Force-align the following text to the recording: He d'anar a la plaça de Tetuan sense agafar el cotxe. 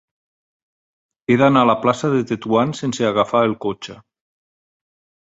He 1.33 1.37
d'anar 1.43 1.63
a 1.67 1.71
la 1.71 1.77
plaça 1.85 2.11
de 2.15 2.23
Tetuan 2.33 2.75
sense 2.83 3.09
agafar 3.13 3.47
el 3.53 3.57
cotxe. 3.71 4.03